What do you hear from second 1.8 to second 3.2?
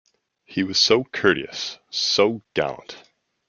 so gallant!